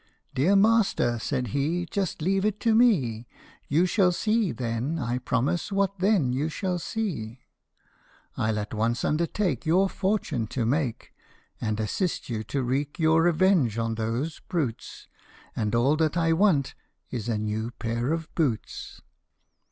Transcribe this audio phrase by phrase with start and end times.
[0.33, 3.27] 'Dear master," said he," just leave it to me;
[3.67, 7.37] You shall see, then, I promise, what then you shall see.
[7.37, 8.39] 43 PUSS IN BOOTS.
[8.39, 11.13] I '11 at once undertake Your fortune to make,
[11.61, 15.07] And assist you to wreak your revenge on those brutes;
[15.55, 16.73] And all that I want
[17.11, 19.01] is a new pair of boots